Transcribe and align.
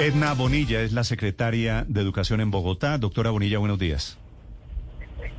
Edna 0.00 0.34
Bonilla 0.34 0.82
es 0.82 0.92
la 0.92 1.04
secretaria 1.04 1.84
de 1.88 2.00
Educación 2.00 2.40
en 2.40 2.50
Bogotá. 2.50 2.98
Doctora 2.98 3.30
Bonilla, 3.30 3.58
buenos 3.58 3.78
días. 3.78 4.18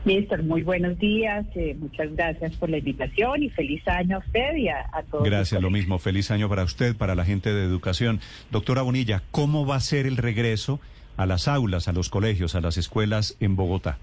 Néstor, 0.05 0.43
muy 0.43 0.61
buenos 0.63 0.97
días. 0.97 1.45
eh, 1.55 1.75
muchas 1.77 2.15
gracias 2.15 2.55
por 2.55 2.69
la 2.69 2.77
invitación 2.77 3.43
y 3.43 3.49
feliz 3.49 3.85
año 3.87 4.17
a 4.17 4.19
usted 4.19 4.55
y 4.55 4.69
a, 4.69 4.85
a 4.93 5.03
todos. 5.03 5.25
Gracias, 5.25 5.61
lo 5.61 5.69
mismo. 5.69 5.99
Feliz 5.99 6.31
año 6.31 6.47
para 6.47 6.63
usted, 6.63 6.95
para 6.95 7.15
la 7.15 7.25
gente 7.25 7.53
de 7.53 7.63
educación. 7.65 8.21
Doctora 8.51 8.81
Bonilla, 8.81 9.23
¿cómo 9.31 9.65
va 9.65 9.75
a 9.75 9.79
ser 9.81 10.05
el 10.05 10.15
regreso 10.17 10.79
a 11.17 11.25
las 11.25 11.47
aulas, 11.47 11.87
a 11.87 11.93
los 11.93 12.09
colegios, 12.09 12.55
a 12.55 12.61
las 12.61 12.77
escuelas 12.77 13.35
en 13.39 13.55
Bogotá? 13.55 13.97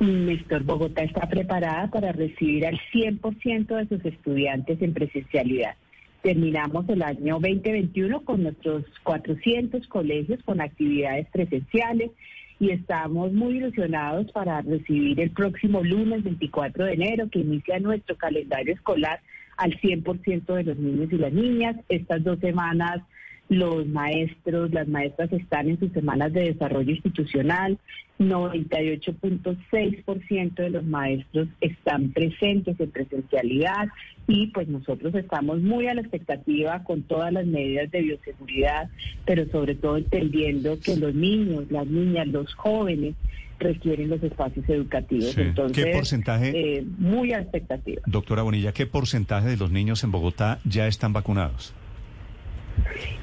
Néstor, 0.00 0.64
Bogotá 0.64 1.02
está 1.02 1.28
preparada 1.28 1.88
para 1.90 2.12
recibir 2.12 2.66
al 2.66 2.80
100% 2.92 3.66
de 3.76 3.86
sus 3.88 4.04
estudiantes 4.04 4.80
en 4.82 4.92
presencialidad. 4.94 5.74
Terminamos 6.22 6.88
el 6.88 7.02
año 7.02 7.34
2021 7.34 8.22
con 8.22 8.42
nuestros 8.42 8.84
400 9.04 9.86
colegios 9.86 10.42
con 10.42 10.60
actividades 10.60 11.28
presenciales 11.30 12.10
y 12.58 12.70
estamos 12.70 13.32
muy 13.32 13.58
ilusionados 13.58 14.30
para 14.32 14.60
recibir 14.62 15.20
el 15.20 15.30
próximo 15.30 15.82
lunes 15.82 16.24
24 16.24 16.86
de 16.86 16.92
enero 16.94 17.28
que 17.30 17.38
inicia 17.38 17.78
nuestro 17.78 18.16
calendario 18.16 18.74
escolar 18.74 19.20
al 19.56 19.78
100% 19.80 20.54
de 20.54 20.64
los 20.64 20.76
niños 20.76 21.12
y 21.12 21.18
las 21.18 21.32
niñas. 21.32 21.76
Estas 21.88 22.24
dos 22.24 22.40
semanas 22.40 23.00
los 23.48 23.86
maestros, 23.86 24.72
las 24.72 24.88
maestras 24.88 25.32
están 25.32 25.70
en 25.70 25.78
sus 25.78 25.92
semanas 25.92 26.32
de 26.32 26.52
desarrollo 26.52 26.90
institucional. 26.90 27.78
98.6% 28.18 30.54
de 30.54 30.70
los 30.70 30.84
maestros 30.84 31.46
están 31.60 32.10
presentes 32.10 32.78
en 32.80 32.90
presencialidad 32.90 33.88
y 34.26 34.48
pues 34.48 34.66
nosotros 34.68 35.14
estamos 35.14 35.60
muy 35.60 35.86
a 35.86 35.94
la 35.94 36.00
expectativa 36.00 36.82
con 36.84 37.02
todas 37.02 37.32
las 37.32 37.46
medidas 37.46 37.90
de 37.90 38.02
bioseguridad, 38.02 38.90
pero 39.24 39.46
sobre 39.50 39.76
todo 39.76 39.96
entendiendo 39.96 40.78
que 40.80 40.96
los 40.96 41.14
niños, 41.14 41.70
las 41.70 41.86
niñas, 41.86 42.26
los 42.28 42.52
jóvenes 42.54 43.14
requieren 43.60 44.10
los 44.10 44.22
espacios 44.22 44.68
educativos. 44.68 45.32
Sí. 45.32 45.40
Entonces, 45.40 45.84
¿Qué 45.84 45.92
porcentaje? 45.92 46.78
eh, 46.78 46.84
muy 46.98 47.32
a 47.32 47.38
la 47.38 47.42
expectativa. 47.42 48.02
Doctora 48.06 48.42
Bonilla, 48.42 48.72
¿qué 48.72 48.86
porcentaje 48.86 49.48
de 49.48 49.56
los 49.56 49.70
niños 49.70 50.04
en 50.04 50.10
Bogotá 50.10 50.60
ya 50.64 50.86
están 50.86 51.12
vacunados? 51.12 51.74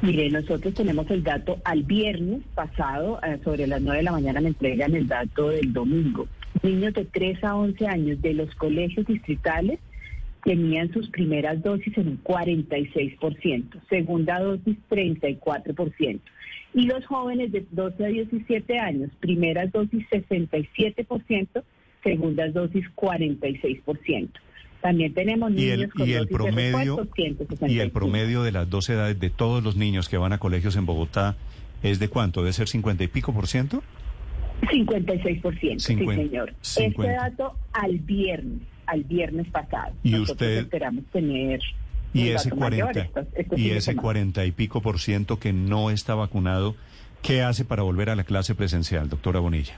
Mire, 0.02 0.30
nosotros 0.30 0.74
tenemos 0.74 1.10
el 1.10 1.24
dato 1.24 1.60
al 1.64 1.84
viernes 1.84 2.42
pasado, 2.54 3.20
eh, 3.24 3.40
sobre 3.44 3.68
las 3.68 3.82
9 3.82 3.98
de 3.98 4.04
la 4.04 4.12
mañana 4.12 4.42
me 4.42 4.50
entregan 4.50 4.96
el 4.96 5.08
dato 5.08 5.50
del 5.50 5.74
domingo. 5.74 6.28
Niños 6.64 6.94
de 6.94 7.06
3 7.06 7.44
a 7.44 7.56
11 7.56 7.88
años 7.88 8.22
de 8.22 8.34
los 8.34 8.54
colegios 8.56 9.06
distritales 9.06 9.80
tenían 10.44 10.94
sus 10.94 11.10
primeras 11.10 11.62
dosis 11.64 11.98
en 11.98 12.08
un 12.08 12.24
46%, 12.24 13.82
segunda 13.90 14.40
dosis 14.40 14.78
34%. 14.90 16.20
Y 16.76 16.86
los 16.86 17.06
jóvenes 17.06 17.52
de 17.52 17.66
12 17.72 18.06
a 18.06 18.08
17 18.10 18.80
años, 18.80 19.10
primeras 19.20 19.72
dosis 19.72 20.06
67%, 20.10 21.64
segundas 22.04 22.54
dosis 22.54 22.86
46%. 22.96 24.30
También 24.86 25.14
tenemos 25.16 25.50
Y 25.52 25.56
niños 25.56 25.80
el, 25.80 25.92
con 25.94 26.08
y 26.08 26.14
el 26.14 26.28
promedio 26.28 26.98
refuerzo, 26.98 27.14
165. 27.16 27.68
y 27.74 27.80
el 27.80 27.90
promedio 27.90 28.44
de 28.44 28.52
las 28.52 28.70
dos 28.70 28.88
edades 28.90 29.20
de 29.20 29.32
todos 29.32 29.64
los 29.64 29.76
niños 29.76 30.08
que 30.10 30.18
van 30.18 30.32
a 30.32 30.38
colegios 30.38 30.76
en 30.76 30.86
Bogotá 30.86 31.36
es 31.82 31.98
de 31.98 32.08
cuánto? 32.08 32.42
¿Debe 32.42 32.54
ser 32.54 32.68
50 32.68 33.04
y 33.04 33.08
pico 33.08 33.34
por 33.34 33.48
ciento? 33.48 33.82
56%, 34.62 35.54
sí, 35.60 35.80
Cincuenta- 35.80 36.24
señor. 36.24 36.54
cincuenta. 36.62 37.14
Este 37.14 37.30
dato 37.38 37.58
al 37.74 37.98
viernes, 38.00 38.62
al 38.86 39.04
viernes 39.04 39.48
pasado. 39.50 39.94
¿Y 40.04 40.12
Nosotros 40.12 40.32
usted- 40.34 40.58
esperamos 40.60 41.04
tener 41.12 41.60
Y 42.14 42.30
ese 42.30 42.50
dato 42.50 42.56
mayor 42.62 42.92
40 42.92 43.02
estos- 43.02 43.28
este 43.36 43.60
y 43.60 43.70
ese 43.72 43.82
semana. 43.82 44.02
40 44.04 44.46
y 44.46 44.52
pico 44.52 44.82
por 44.82 45.00
ciento 45.00 45.40
que 45.40 45.52
no 45.52 45.90
está 45.90 46.16
vacunado, 46.16 46.76
¿qué 47.22 47.42
hace 47.42 47.66
para 47.66 47.84
volver 47.84 48.10
a 48.10 48.16
la 48.16 48.24
clase 48.24 48.56
presencial, 48.56 49.10
doctora 49.10 49.40
Bonilla? 49.40 49.74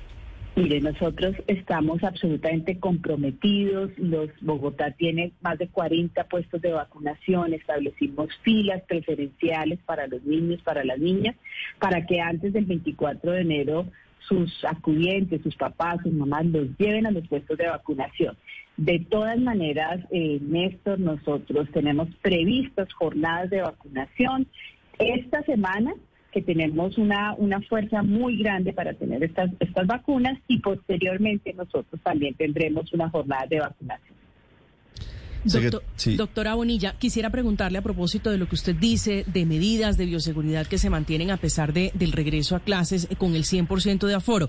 Mire, 0.57 0.81
nosotros 0.81 1.35
estamos 1.45 2.03
absolutamente 2.03 2.79
comprometidos. 2.79 3.91
Los 4.00 4.31
Bogotá 4.41 4.90
tiene 4.90 5.31
más 5.40 5.59
de 5.59 5.68
40 5.68 6.23
puestos 6.23 6.59
de 6.63 6.72
vacunación. 6.72 7.53
Establecimos 7.53 8.29
filas 8.41 8.81
preferenciales 8.88 9.78
para 9.85 10.07
los 10.07 10.23
niños, 10.23 10.59
para 10.63 10.84
las 10.84 10.97
niñas, 10.97 11.35
para 11.78 12.07
que 12.07 12.22
antes 12.22 12.53
del 12.53 12.66
24 12.66 13.34
de 13.34 13.41
enero 13.41 13.85
sus 14.28 14.66
acudientes, 14.66 15.44
sus 15.44 15.56
papás, 15.56 16.00
sus 16.01 16.12
mamás 16.12 16.47
los 16.47 16.75
lleven 16.79 17.06
a 17.06 17.12
los 17.12 17.28
puestos 17.28 17.56
de 17.56 17.68
vacunación. 17.68 18.35
De 18.78 18.97
todas 18.97 19.38
maneras, 19.38 20.00
eh, 20.09 20.39
Néstor, 20.41 21.00
nosotros 21.00 21.69
tenemos 21.72 22.07
previstas 22.24 22.91
jornadas 22.94 23.51
de 23.51 23.62
vacunación 23.62 24.47
esta 24.97 25.44
semana 25.44 25.94
que 26.37 26.43
tenemos 26.43 26.99
una, 26.99 27.33
una 27.39 27.59
fuerza 27.61 28.03
muy 28.03 28.37
grande 28.37 28.71
para 28.71 28.93
tener 28.93 29.23
estas, 29.23 29.49
estas 29.59 29.87
vacunas 29.87 30.37
y 30.47 30.59
posteriormente 30.59 31.51
nosotros 31.53 31.99
también 32.03 32.35
tendremos 32.35 32.93
una 32.93 33.09
jornada 33.09 33.47
de 33.49 33.59
vacunación. 33.59 34.15
Doctor- 35.43 35.83
sí. 35.95 36.15
Doctora 36.15 36.53
Bonilla, 36.53 36.93
quisiera 36.99 37.31
preguntarle 37.31 37.79
a 37.79 37.81
propósito 37.81 38.29
de 38.29 38.37
lo 38.37 38.47
que 38.47 38.53
usted 38.53 38.75
dice, 38.75 39.23
de 39.25 39.45
medidas 39.47 39.97
de 39.97 40.05
bioseguridad 40.05 40.67
que 40.67 40.77
se 40.77 40.91
mantienen 40.91 41.31
a 41.31 41.37
pesar 41.37 41.73
de, 41.73 41.91
del 41.95 42.11
regreso 42.11 42.55
a 42.55 42.59
clases 42.59 43.07
con 43.17 43.33
el 43.33 43.43
100% 43.45 44.05
de 44.05 44.13
aforo. 44.13 44.47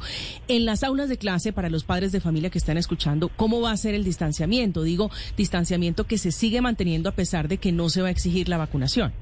En 0.48 0.66
las 0.66 0.82
aulas 0.82 1.08
de 1.08 1.16
clase, 1.16 1.54
para 1.54 1.70
los 1.70 1.84
padres 1.84 2.12
de 2.12 2.20
familia 2.20 2.50
que 2.50 2.58
están 2.58 2.76
escuchando, 2.76 3.30
¿cómo 3.34 3.62
va 3.62 3.70
a 3.70 3.76
ser 3.78 3.94
el 3.94 4.04
distanciamiento? 4.04 4.82
Digo, 4.82 5.10
distanciamiento 5.38 6.04
que 6.04 6.18
se 6.18 6.32
sigue 6.32 6.60
manteniendo 6.60 7.08
a 7.08 7.12
pesar 7.12 7.48
de 7.48 7.56
que 7.56 7.72
no 7.72 7.88
se 7.88 8.02
va 8.02 8.08
a 8.08 8.10
exigir 8.10 8.50
la 8.50 8.58
vacunación. 8.58 9.12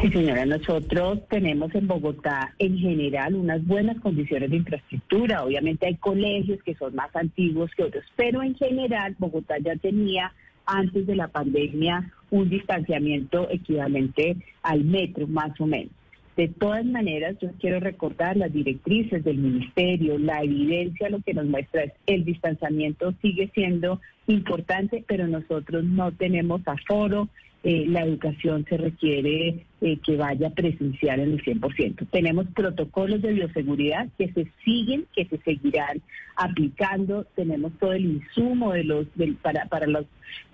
Sí, 0.00 0.10
señora, 0.10 0.44
nosotros 0.44 1.20
tenemos 1.28 1.74
en 1.74 1.86
Bogotá 1.86 2.54
en 2.58 2.76
general 2.78 3.34
unas 3.36 3.64
buenas 3.64 3.98
condiciones 4.00 4.50
de 4.50 4.56
infraestructura. 4.56 5.44
Obviamente 5.44 5.86
hay 5.86 5.94
colegios 5.96 6.62
que 6.62 6.74
son 6.74 6.94
más 6.94 7.14
antiguos 7.14 7.70
que 7.76 7.84
otros, 7.84 8.04
pero 8.16 8.42
en 8.42 8.54
general 8.56 9.14
Bogotá 9.18 9.56
ya 9.58 9.76
tenía 9.76 10.32
antes 10.66 11.06
de 11.06 11.14
la 11.14 11.28
pandemia 11.28 12.12
un 12.30 12.50
distanciamiento 12.50 13.48
equivalente 13.50 14.36
al 14.62 14.84
metro, 14.84 15.26
más 15.26 15.58
o 15.60 15.66
menos. 15.66 15.92
De 16.36 16.48
todas 16.48 16.84
maneras, 16.84 17.36
yo 17.40 17.50
quiero 17.60 17.78
recordar 17.78 18.36
las 18.36 18.52
directrices 18.52 19.22
del 19.22 19.38
ministerio, 19.38 20.18
la 20.18 20.42
evidencia 20.42 21.08
lo 21.08 21.20
que 21.20 21.32
nos 21.32 21.46
muestra 21.46 21.84
es 21.84 21.92
el 22.06 22.24
distanciamiento 22.24 23.14
sigue 23.22 23.50
siendo 23.54 24.00
importante, 24.26 25.04
pero 25.06 25.28
nosotros 25.28 25.84
no 25.84 26.10
tenemos 26.10 26.60
aforo, 26.66 27.28
eh, 27.66 27.86
la 27.88 28.02
educación 28.02 28.66
se 28.68 28.76
requiere 28.76 29.64
eh, 29.80 29.98
que 30.04 30.18
vaya 30.18 30.50
presencial 30.50 31.18
en 31.20 31.32
el 31.32 31.42
100%. 31.42 32.06
Tenemos 32.10 32.46
protocolos 32.54 33.22
de 33.22 33.32
bioseguridad 33.32 34.06
que 34.18 34.30
se 34.34 34.46
siguen, 34.62 35.06
que 35.16 35.24
se 35.24 35.38
seguirán 35.38 36.02
aplicando. 36.36 37.24
Tenemos 37.34 37.72
todo 37.80 37.94
el 37.94 38.04
insumo 38.04 38.74
de 38.74 38.84
los 38.84 39.06
para, 39.40 39.64
para 39.64 39.86
los 39.86 40.04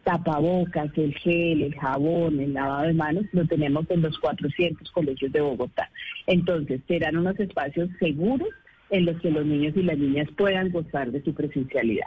tapabocas, 0.04 0.96
el 0.96 1.12
gel, 1.16 1.62
el 1.62 1.74
jabón, 1.74 2.38
el 2.38 2.54
lavado 2.54 2.86
de 2.86 2.94
manos, 2.94 3.24
lo 3.32 3.44
tenemos 3.44 3.90
en 3.90 4.02
los 4.02 4.16
400 4.20 4.88
colegios 4.92 5.32
de 5.32 5.40
Bogotá. 5.40 5.90
Entonces, 6.28 6.80
serán 6.86 7.16
unos 7.16 7.38
espacios 7.40 7.90
seguros 7.98 8.50
en 8.90 9.06
los 9.06 9.20
que 9.20 9.32
los 9.32 9.44
niños 9.44 9.76
y 9.76 9.82
las 9.82 9.98
niñas 9.98 10.28
puedan 10.36 10.70
gozar 10.70 11.10
de 11.10 11.24
su 11.24 11.34
presencialidad. 11.34 12.06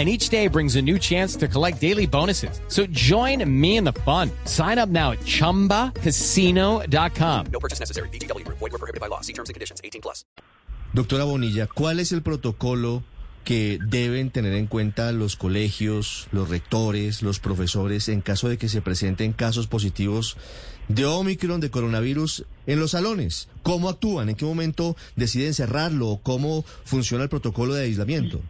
And 0.00 0.08
each 0.08 0.30
day 0.30 0.48
brings 0.48 0.76
a 0.76 0.82
new 0.82 0.98
chance 0.98 1.36
to 1.36 1.46
collect 1.46 1.78
daily 1.78 2.06
bonuses. 2.06 2.62
So 2.68 2.86
join 2.86 3.44
me 3.44 3.76
in 3.76 3.84
the 3.84 3.92
fun. 3.92 4.30
Sign 4.46 4.78
up 4.78 4.88
now 4.88 5.12
at 5.12 5.18
chumbacasino.com. 5.26 7.46
No 7.52 7.60
purchase 7.60 7.80
necessary. 7.80 8.08
Void 8.08 8.72
were 8.72 8.78
prohibited 8.78 8.98
by 8.98 9.08
law. 9.08 9.20
See 9.20 9.34
terms 9.34 9.50
and 9.50 9.54
conditions. 9.54 9.82
18 9.84 10.00
plus. 10.00 10.24
Doctora 10.94 11.24
Bonilla, 11.24 11.66
¿cuál 11.66 12.00
es 12.00 12.12
el 12.12 12.22
protocolo 12.22 13.02
que 13.44 13.78
deben 13.88 14.30
tener 14.30 14.54
en 14.54 14.68
cuenta 14.68 15.12
los 15.12 15.36
colegios, 15.36 16.28
los 16.32 16.48
rectores, 16.48 17.20
los 17.20 17.38
profesores 17.38 18.08
en 18.08 18.22
caso 18.22 18.48
de 18.48 18.56
que 18.56 18.70
se 18.70 18.80
presenten 18.80 19.34
casos 19.34 19.66
positivos 19.66 20.38
de 20.88 21.04
Omicron, 21.04 21.60
de 21.60 21.70
coronavirus 21.70 22.46
en 22.66 22.80
los 22.80 22.92
salones? 22.92 23.50
¿Cómo 23.62 23.90
actúan? 23.90 24.30
¿En 24.30 24.36
qué 24.36 24.46
momento 24.46 24.96
deciden 25.16 25.52
cerrarlo? 25.52 26.20
¿Cómo 26.22 26.64
funciona 26.86 27.24
el 27.24 27.28
protocolo 27.28 27.74
de 27.74 27.84
aislamiento? 27.84 28.40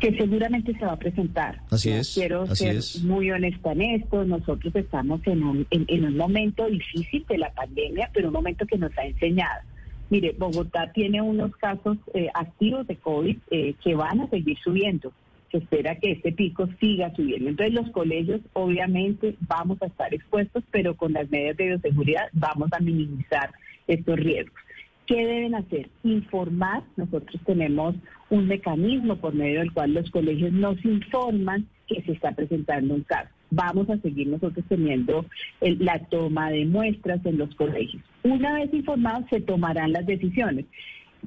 Que 0.00 0.16
seguramente 0.16 0.74
se 0.74 0.84
va 0.84 0.92
a 0.92 0.98
presentar. 0.98 1.60
Así 1.70 1.90
es. 1.90 2.14
Quiero 2.14 2.46
ser 2.54 2.82
muy 3.02 3.30
honesta 3.30 3.72
en 3.72 3.82
esto. 3.82 4.24
Nosotros 4.24 4.74
estamos 4.76 5.20
en 5.26 5.42
un, 5.42 5.66
en, 5.70 6.04
un 6.04 6.16
momento 6.16 6.66
difícil 6.66 7.24
de 7.28 7.38
la 7.38 7.50
pandemia, 7.52 8.10
pero 8.12 8.28
un 8.28 8.34
momento 8.34 8.66
que 8.66 8.78
nos 8.78 8.96
ha 8.98 9.04
enseñado. 9.04 9.62
Mire, 10.10 10.34
Bogotá 10.38 10.92
tiene 10.92 11.20
unos 11.20 11.56
casos 11.56 11.98
eh, 12.14 12.28
activos 12.34 12.86
de 12.86 12.96
COVID 12.96 13.36
eh, 13.50 13.74
que 13.82 13.94
van 13.94 14.20
a 14.20 14.28
seguir 14.28 14.56
subiendo. 14.62 15.12
Se 15.50 15.58
espera 15.58 15.96
que 15.96 16.12
este 16.12 16.32
pico 16.32 16.68
siga 16.78 17.14
subiendo. 17.14 17.48
Entonces 17.48 17.74
los 17.74 17.90
colegios 17.90 18.40
obviamente 18.52 19.34
vamos 19.40 19.80
a 19.82 19.86
estar 19.86 20.12
expuestos, 20.12 20.62
pero 20.70 20.96
con 20.96 21.12
las 21.12 21.28
medidas 21.30 21.56
de 21.56 21.66
bioseguridad 21.66 22.28
vamos 22.32 22.68
a 22.72 22.80
minimizar 22.80 23.50
estos 23.86 24.16
riesgos. 24.16 24.60
¿Qué 25.06 25.24
deben 25.24 25.54
hacer? 25.54 25.88
Informar. 26.02 26.82
Nosotros 26.96 27.40
tenemos 27.46 27.94
un 28.30 28.46
mecanismo 28.48 29.16
por 29.16 29.34
medio 29.34 29.60
del 29.60 29.72
cual 29.72 29.94
los 29.94 30.10
colegios 30.10 30.52
nos 30.52 30.84
informan 30.84 31.66
que 31.86 32.02
se 32.02 32.12
está 32.12 32.32
presentando 32.32 32.94
un 32.94 33.02
caso. 33.02 33.30
Vamos 33.50 33.88
a 33.88 33.98
seguir 33.98 34.26
nosotros 34.26 34.64
teniendo 34.68 35.24
la 35.60 36.00
toma 36.06 36.50
de 36.50 36.64
muestras 36.64 37.24
en 37.24 37.38
los 37.38 37.54
colegios. 37.54 38.02
Una 38.24 38.54
vez 38.54 38.74
informados, 38.74 39.24
se 39.30 39.40
tomarán 39.40 39.92
las 39.92 40.04
decisiones 40.06 40.64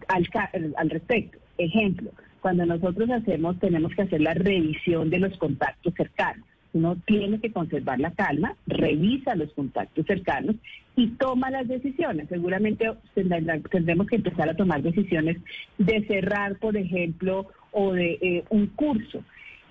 al, 0.09 0.27
al 0.75 0.89
respecto. 0.89 1.37
Ejemplo, 1.57 2.11
cuando 2.41 2.65
nosotros 2.65 3.09
hacemos, 3.09 3.57
tenemos 3.59 3.93
que 3.93 4.01
hacer 4.01 4.21
la 4.21 4.33
revisión 4.33 5.09
de 5.09 5.19
los 5.19 5.37
contactos 5.37 5.93
cercanos 5.95 6.45
uno 6.73 6.97
tiene 7.05 7.39
que 7.39 7.51
conservar 7.51 7.99
la 7.99 8.11
calma, 8.11 8.55
revisa 8.67 9.35
los 9.35 9.51
contactos 9.53 10.05
cercanos 10.05 10.55
y 10.95 11.07
toma 11.07 11.49
las 11.49 11.67
decisiones. 11.67 12.27
Seguramente 12.29 12.91
tendremos 13.13 14.07
que 14.07 14.17
empezar 14.17 14.49
a 14.49 14.55
tomar 14.55 14.81
decisiones 14.81 15.37
de 15.77 16.05
cerrar, 16.05 16.57
por 16.57 16.77
ejemplo, 16.77 17.47
o 17.71 17.93
de 17.93 18.17
eh, 18.21 18.43
un 18.49 18.67
curso. 18.67 19.23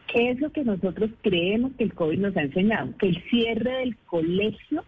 ¿Qué 0.07 0.31
es 0.31 0.41
lo 0.41 0.51
que 0.51 0.65
nosotros 0.65 1.11
creemos 1.23 1.73
que 1.77 1.85
el 1.85 1.93
COVID 1.93 2.19
nos 2.19 2.37
ha 2.37 2.43
enseñado? 2.43 2.97
Que 2.99 3.09
el 3.09 3.23
cierre 3.29 3.79
del 3.79 3.97
colegio 4.07 4.85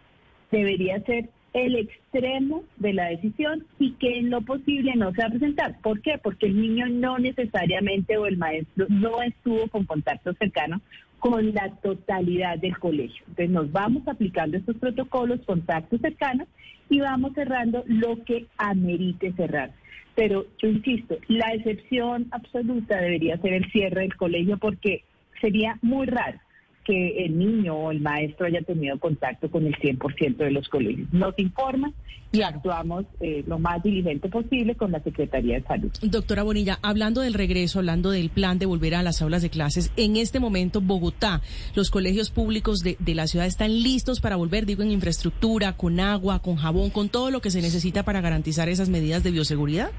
debería 0.50 1.00
ser 1.02 1.28
el 1.52 1.76
extremo 1.76 2.62
de 2.76 2.93
la 2.93 3.08
decisión 3.08 3.64
y 3.79 3.93
que 3.93 4.19
en 4.19 4.31
lo 4.31 4.43
posible 4.43 4.93
no 4.94 5.12
se 5.12 5.23
va 5.23 5.29
a 5.29 5.31
presentar. 5.31 5.81
¿Por 5.82 6.00
qué? 6.00 6.19
Porque 6.23 6.47
el 6.47 6.61
niño 6.61 6.87
no 6.88 7.19
necesariamente 7.19 8.17
o 8.17 8.26
el 8.26 8.37
maestro 8.37 8.87
no 8.88 9.23
estuvo 9.23 9.67
con 9.69 9.85
contacto 9.85 10.32
cercano 10.35 10.81
con 11.19 11.52
la 11.52 11.70
totalidad 11.82 12.58
del 12.58 12.79
colegio. 12.79 13.25
Entonces 13.29 13.50
nos 13.50 13.70
vamos 13.73 14.06
aplicando 14.08 14.56
estos 14.56 14.76
protocolos, 14.76 15.41
contactos 15.44 16.00
cercanos 16.00 16.49
y 16.88 17.00
vamos 17.00 17.32
cerrando 17.35 17.85
lo 17.87 18.25
que 18.25 18.46
amerite 18.56 19.32
cerrar. 19.32 19.73
Pero 20.14 20.46
yo 20.61 20.69
insisto, 20.69 21.19
la 21.29 21.53
excepción 21.53 22.26
absoluta 22.31 22.96
debería 23.00 23.38
ser 23.38 23.55
el 23.55 23.70
cierre 23.70 24.03
del 24.03 24.17
colegio 24.17 24.56
porque 24.56 25.05
sería 25.41 25.79
muy 25.82 26.06
raro 26.06 26.38
que 26.85 27.25
el 27.25 27.38
niño 27.38 27.75
o 27.75 27.91
el 27.91 28.00
maestro 28.00 28.47
haya 28.47 28.62
tenido 28.62 28.99
contacto 28.99 29.50
con 29.50 29.67
el 29.67 29.75
100% 29.77 30.37
de 30.37 30.50
los 30.50 30.69
colegios. 30.69 31.12
Nos 31.12 31.38
informan 31.38 31.94
y 32.32 32.43
actuamos 32.43 33.06
eh, 33.21 33.43
lo 33.47 33.59
más 33.59 33.82
diligente 33.82 34.29
posible 34.29 34.77
con 34.77 34.93
la 34.93 35.00
Secretaría 35.00 35.56
de 35.56 35.62
Salud. 35.65 35.91
Doctora 36.03 36.43
Bonilla, 36.43 36.79
hablando 36.82 37.21
del 37.21 37.35
regreso, 37.35 37.81
hablando 37.81 38.11
del 38.11 38.31
plan 38.31 38.59
de 38.59 38.67
volver 38.67 38.94
a 38.94 39.03
las 39.03 39.21
aulas 39.21 39.43
de 39.43 39.50
clases, 39.50 39.93
en 39.97 40.17
este 40.17 40.38
momento 40.38 40.81
Bogotá, 40.81 41.41
los 41.75 41.91
colegios 41.91 42.31
públicos 42.31 42.81
de, 42.81 42.97
de 42.99 43.15
la 43.15 43.27
ciudad 43.27 43.47
están 43.47 43.82
listos 43.82 44.21
para 44.21 44.37
volver, 44.37 44.65
digo, 44.65 44.82
en 44.82 44.93
infraestructura, 44.93 45.77
con 45.77 45.99
agua, 45.99 46.41
con 46.41 46.56
jabón, 46.56 46.91
con 46.91 47.09
todo 47.09 47.31
lo 47.31 47.41
que 47.41 47.50
se 47.50 47.62
necesita 47.62 48.05
para 48.05 48.21
garantizar 48.21 48.69
esas 48.69 48.88
medidas 48.88 49.23
de 49.25 49.32
bioseguridad. 49.32 49.91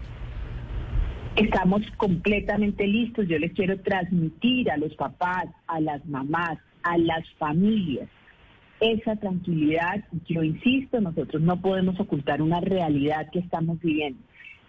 Estamos 1.36 1.82
completamente 1.98 2.86
listos. 2.86 3.28
Yo 3.28 3.40
les 3.40 3.54
quiero 3.54 3.80
transmitir 3.80 4.70
a 4.70 4.78
los 4.78 4.94
papás, 4.96 5.46
a 5.68 5.80
las 5.80 6.06
mamás, 6.06 6.58
a 6.84 6.98
las 6.98 7.28
familias. 7.38 8.10
Esa 8.80 9.16
tranquilidad, 9.16 10.04
yo 10.28 10.44
insisto, 10.44 11.00
nosotros 11.00 11.42
no 11.42 11.62
podemos 11.62 12.00
ocultar 12.00 12.42
una 12.42 12.60
realidad 12.62 13.30
que 13.32 13.40
estamos 13.40 13.80
viviendo, 13.80 14.20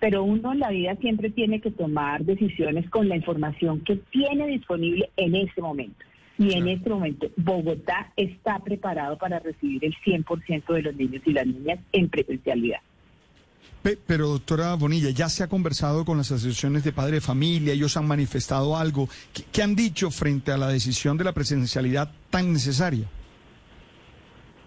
pero 0.01 0.23
uno 0.23 0.53
en 0.53 0.59
la 0.59 0.71
vida 0.71 0.97
siempre 0.97 1.31
tiene 1.31 1.61
que 1.61 1.71
tomar 1.71 2.25
decisiones 2.25 2.89
con 2.91 3.09
la 3.09 3.17
información 3.17 3.81
que 3.81 3.97
tiene 4.11 4.47
disponible 4.49 5.11
en 5.17 5.35
ese 5.35 5.63
momento. 5.63 6.05
Y 6.39 6.55
en 6.55 6.69
este 6.69 6.91
momento 6.91 7.29
Bogotá 7.37 8.13
está 8.17 8.59
preparado 8.59 9.17
para 9.17 9.39
recibir 9.39 9.85
el 9.85 9.95
100% 10.05 10.75
de 10.75 10.83
los 10.83 10.97
niños 10.97 11.23
y 11.25 11.33
las 11.33 11.47
niñas 11.47 11.79
en 11.93 12.09
presencialidad. 12.09 12.81
Pero 13.83 14.29
doctora 14.29 14.75
Bonilla, 14.75 15.11
ya 15.11 15.29
se 15.29 15.43
ha 15.43 15.49
conversado 15.49 16.05
con 16.05 16.17
las 16.17 16.31
asociaciones 16.31 16.85
de 16.85 16.93
padre 16.93 17.15
de 17.15 17.21
familia, 17.21 17.73
ellos 17.73 17.97
han 17.97 18.07
manifestado 18.07 18.77
algo. 18.77 19.09
¿Qué, 19.53 19.63
han 19.63 19.75
dicho 19.75 20.11
frente 20.11 20.53
a 20.53 20.57
la 20.57 20.69
decisión 20.69 21.19
de 21.19 21.25
la 21.25 21.33
presencialidad 21.33 22.13
tan 22.31 22.53
necesaria? 22.53 23.07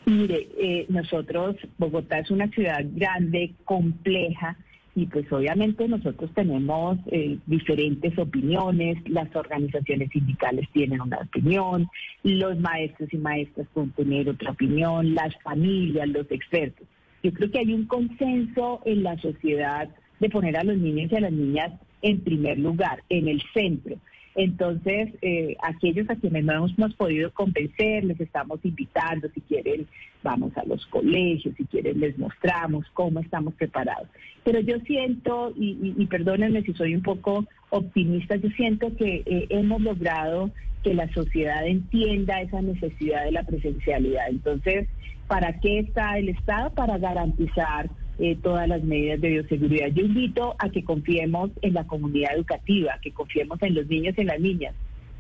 Mire, 0.05 0.49
eh, 0.59 0.85
nosotros, 0.89 1.55
Bogotá 1.77 2.19
es 2.19 2.29
una 2.29 2.47
ciudad 2.49 2.81
grande, 2.93 3.53
compleja, 3.63 4.57
y 4.95 5.05
pues 5.07 5.31
obviamente 5.31 5.87
nosotros 5.87 6.29
tenemos 6.33 6.97
eh, 7.07 7.37
diferentes 7.45 8.17
opiniones, 8.17 8.97
las 9.09 9.33
organizaciones 9.35 10.09
sindicales 10.11 10.69
tienen 10.71 11.01
una 11.01 11.17
opinión, 11.17 11.87
los 12.23 12.57
maestros 12.59 13.13
y 13.13 13.17
maestras 13.17 13.67
pueden 13.73 13.91
tener 13.91 14.29
otra 14.29 14.51
opinión, 14.51 15.13
las 15.13 15.35
familias, 15.41 16.07
los 16.07 16.29
expertos. 16.31 16.87
Yo 17.25 17.33
creo 17.33 17.49
que 17.49 17.57
hay 17.57 17.73
un 17.73 17.87
consenso 17.87 18.81
en 18.85 19.01
la 19.01 19.17
sociedad 19.17 19.89
de 20.19 20.29
poner 20.29 20.57
a 20.57 20.63
los 20.63 20.77
niños 20.77 21.11
y 21.11 21.15
a 21.15 21.21
las 21.21 21.31
niñas 21.31 21.71
en 22.03 22.19
primer 22.19 22.59
lugar, 22.59 23.01
en 23.09 23.27
el 23.27 23.41
centro. 23.51 23.95
Entonces, 24.35 25.09
eh, 25.23 25.57
aquellos 25.63 26.07
a 26.07 26.17
quienes 26.17 26.45
no 26.45 26.53
hemos, 26.53 26.93
podido 26.93 27.31
convencer, 27.31 28.03
les 28.03 28.21
estamos 28.21 28.59
invitando, 28.63 29.27
si 29.33 29.41
quieren, 29.41 29.87
vamos 30.21 30.55
a 30.55 30.65
los 30.65 30.85
colegios, 30.85 31.55
si 31.57 31.65
quieren, 31.65 31.99
les 31.99 32.15
mostramos 32.19 32.85
cómo 32.93 33.21
estamos 33.21 33.55
preparados. 33.55 34.07
Pero 34.43 34.59
yo 34.59 34.77
siento, 34.81 35.51
y, 35.55 36.05
perdónenme 36.05 36.61
si 36.61 36.73
soy 36.73 36.93
un 36.93 37.01
poco 37.01 37.47
optimista, 37.71 38.35
yo 38.35 38.49
siento 38.49 38.95
que 38.97 39.23
eh, 39.25 39.47
hemos 39.49 39.81
logrado 39.81 40.51
que 40.83 40.93
la 40.93 41.11
sociedad 41.11 41.65
entienda 41.65 42.41
esa 42.41 42.61
necesidad 42.61 43.25
de 43.25 43.31
la 43.31 43.41
presencialidad. 43.41 44.29
Entonces, 44.29 44.87
¿Para 45.27 45.59
qué 45.59 45.79
está 45.79 46.17
el 46.17 46.29
Estado? 46.29 46.71
Para 46.71 46.97
garantizar 46.97 47.89
eh, 48.19 48.37
todas 48.41 48.67
las 48.67 48.83
medidas 48.83 49.19
de 49.19 49.29
bioseguridad. 49.29 49.87
Yo 49.87 50.05
invito 50.05 50.55
a 50.59 50.69
que 50.69 50.83
confiemos 50.83 51.51
en 51.61 51.73
la 51.73 51.85
comunidad 51.85 52.35
educativa, 52.35 52.97
que 53.01 53.11
confiemos 53.11 53.61
en 53.61 53.75
los 53.75 53.87
niños 53.87 54.13
y 54.17 54.21
en 54.21 54.27
las 54.27 54.39
niñas. 54.39 54.75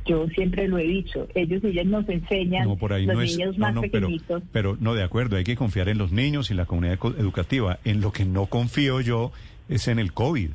Yo 0.05 0.27
siempre 0.27 0.67
lo 0.67 0.77
he 0.77 0.83
dicho, 0.83 1.27
ellos 1.33 1.63
y 1.63 1.67
ellas 1.69 1.87
nos 1.87 2.07
enseñan, 2.07 2.67
los 2.67 3.17
niños 3.17 3.57
más 3.57 3.75
pequeñitos. 3.79 4.43
Pero, 4.51 4.77
no, 4.79 4.93
de 4.93 5.03
acuerdo, 5.03 5.35
hay 5.35 5.43
que 5.43 5.55
confiar 5.55 5.89
en 5.89 5.97
los 5.97 6.11
niños 6.11 6.49
y 6.49 6.53
en 6.53 6.57
la 6.57 6.65
comunidad 6.65 6.99
educativa. 7.17 7.79
En 7.83 8.01
lo 8.01 8.11
que 8.11 8.23
no 8.23 8.45
confío 8.45 9.01
yo 9.01 9.31
es 9.67 9.87
en 9.87 9.97
el 9.97 10.13
COVID. 10.13 10.51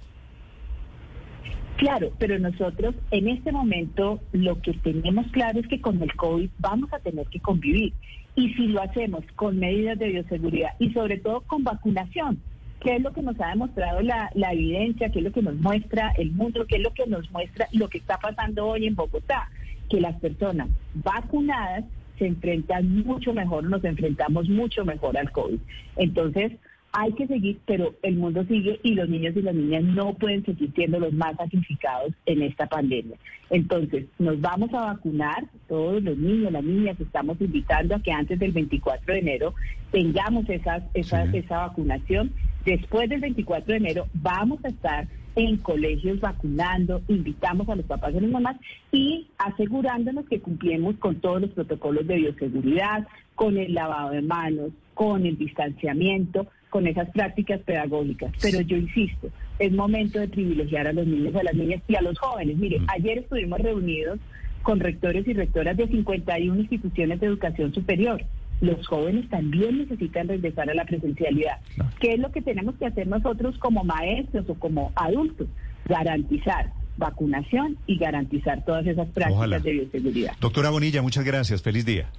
Claro, 1.80 2.12
pero 2.18 2.38
nosotros 2.38 2.94
en 3.10 3.26
este 3.26 3.52
momento 3.52 4.20
lo 4.32 4.60
que 4.60 4.74
tenemos 4.74 5.26
claro 5.28 5.60
es 5.60 5.66
que 5.66 5.80
con 5.80 6.02
el 6.02 6.14
COVID 6.14 6.50
vamos 6.58 6.92
a 6.92 6.98
tener 6.98 7.26
que 7.28 7.40
convivir. 7.40 7.94
Y 8.36 8.52
si 8.52 8.66
lo 8.66 8.82
hacemos 8.82 9.24
con 9.34 9.58
medidas 9.58 9.98
de 9.98 10.10
bioseguridad 10.10 10.72
y 10.78 10.90
sobre 10.90 11.16
todo 11.16 11.40
con 11.40 11.64
vacunación, 11.64 12.38
¿qué 12.80 12.96
es 12.96 13.02
lo 13.02 13.14
que 13.14 13.22
nos 13.22 13.40
ha 13.40 13.48
demostrado 13.48 14.02
la, 14.02 14.30
evidencia? 14.34 15.08
¿Qué 15.08 15.20
es 15.20 15.24
lo 15.24 15.32
que 15.32 15.40
nos 15.40 15.54
muestra 15.54 16.12
el 16.18 16.32
mundo? 16.32 16.66
¿Qué 16.68 16.76
es 16.76 16.82
lo 16.82 16.92
que 16.92 17.06
nos 17.06 17.30
muestra 17.30 17.66
lo 17.72 17.88
que 17.88 17.96
está 17.96 18.18
pasando 18.18 18.66
hoy 18.66 18.86
en 18.86 18.94
Bogotá? 18.94 19.48
Que 19.88 20.02
las 20.02 20.20
personas 20.20 20.68
vacunadas 20.92 21.86
se 22.18 22.26
enfrentan 22.26 23.06
mucho 23.06 23.32
mejor, 23.32 23.64
nos 23.64 23.82
enfrentamos 23.84 24.50
mucho 24.50 24.84
mejor 24.84 25.16
al 25.16 25.32
COVID. 25.32 25.58
Entonces, 25.96 26.52
hay 26.92 27.12
que 27.12 27.26
seguir, 27.26 27.58
pero 27.66 27.94
el 28.02 28.16
mundo 28.16 28.44
sigue 28.46 28.80
y 28.82 28.94
los 28.94 29.08
niños 29.08 29.36
y 29.36 29.42
las 29.42 29.54
niñas 29.54 29.84
no 29.84 30.14
pueden 30.14 30.44
seguir 30.44 30.72
siendo 30.74 30.98
los 30.98 31.12
más 31.12 31.36
sacrificados 31.36 32.12
en 32.26 32.42
esta 32.42 32.66
pandemia. 32.66 33.16
Entonces, 33.50 34.06
nos 34.18 34.40
vamos 34.40 34.72
a 34.74 34.86
vacunar, 34.86 35.44
todos 35.68 36.02
los 36.02 36.18
niños, 36.18 36.52
las 36.52 36.64
niñas, 36.64 37.00
estamos 37.00 37.40
invitando 37.40 37.94
a 37.94 38.02
que 38.02 38.10
antes 38.10 38.38
del 38.38 38.52
24 38.52 39.12
de 39.12 39.20
enero 39.20 39.54
tengamos 39.92 40.48
esa, 40.48 40.82
esa 40.94 41.58
vacunación. 41.58 42.32
Después 42.64 43.08
del 43.08 43.20
24 43.20 43.72
de 43.72 43.76
enero 43.76 44.06
vamos 44.14 44.64
a 44.64 44.68
estar 44.68 45.06
en 45.36 45.58
colegios 45.58 46.20
vacunando, 46.20 47.02
invitamos 47.08 47.68
a 47.68 47.76
los 47.76 47.86
papás 47.86 48.12
y 48.14 48.20
las 48.20 48.30
mamás 48.30 48.56
y 48.90 49.28
asegurándonos 49.38 50.26
que 50.26 50.40
cumplimos 50.40 50.96
con 50.96 51.20
todos 51.20 51.40
los 51.40 51.50
protocolos 51.50 52.06
de 52.06 52.16
bioseguridad, 52.16 53.06
con 53.36 53.56
el 53.56 53.74
lavado 53.74 54.10
de 54.10 54.22
manos, 54.22 54.72
con 54.94 55.24
el 55.24 55.38
distanciamiento, 55.38 56.48
con 56.70 56.86
esas 56.86 57.10
prácticas 57.10 57.60
pedagógicas. 57.60 58.32
Pero 58.40 58.60
yo 58.62 58.76
insisto, 58.76 59.28
es 59.58 59.72
momento 59.72 60.18
de 60.18 60.28
privilegiar 60.28 60.86
a 60.86 60.92
los 60.92 61.06
niños, 61.06 61.34
a 61.34 61.42
las 61.42 61.54
niñas 61.54 61.82
y 61.86 61.96
a 61.96 62.02
los 62.02 62.18
jóvenes. 62.18 62.56
Mire, 62.56 62.80
ayer 62.88 63.18
estuvimos 63.18 63.60
reunidos 63.60 64.18
con 64.62 64.80
rectores 64.80 65.26
y 65.26 65.32
rectoras 65.32 65.76
de 65.76 65.88
51 65.88 66.60
instituciones 66.60 67.20
de 67.20 67.26
educación 67.26 67.74
superior. 67.74 68.22
Los 68.60 68.86
jóvenes 68.86 69.28
también 69.30 69.78
necesitan 69.78 70.28
regresar 70.28 70.68
a 70.70 70.74
la 70.74 70.84
presencialidad. 70.84 71.58
¿Qué 71.98 72.12
es 72.12 72.18
lo 72.18 72.30
que 72.30 72.42
tenemos 72.42 72.74
que 72.76 72.86
hacer 72.86 73.06
nosotros 73.06 73.56
como 73.58 73.84
maestros 73.84 74.48
o 74.48 74.54
como 74.54 74.92
adultos? 74.96 75.48
Garantizar 75.86 76.72
vacunación 76.96 77.78
y 77.86 77.96
garantizar 77.96 78.64
todas 78.64 78.86
esas 78.86 79.08
prácticas 79.08 79.38
Ojalá. 79.38 79.58
de 79.58 79.72
bioseguridad. 79.72 80.32
Doctora 80.40 80.70
Bonilla, 80.70 81.02
muchas 81.02 81.24
gracias. 81.24 81.62
Feliz 81.62 81.86
día. 81.86 82.10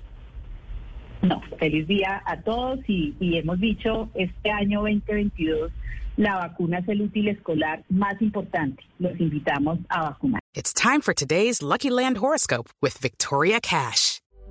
No, 1.21 1.41
feliz 1.59 1.87
día 1.87 2.21
a 2.25 2.41
todos 2.41 2.79
y, 2.87 3.15
hemos 3.19 3.59
dicho 3.59 4.09
este 4.15 4.49
año 4.49 4.79
2022 4.81 5.71
la 6.17 6.35
vacuna 6.35 6.79
es 6.79 6.87
el 6.89 7.01
útil 7.01 7.29
escolar 7.29 7.83
más 7.89 8.21
importante. 8.21 8.83
Los 8.99 9.19
invitamos 9.19 9.79
a 9.89 10.03
vacunar. 10.03 10.41
It's 10.53 10.73
time 10.73 11.01
for 11.01 11.13
today's 11.13 11.61
Lucky 11.61 11.89
Land 11.89 12.17
horoscope 12.17 12.69
with 12.81 12.97
Victoria 12.97 13.59
Cash. 13.61 14.19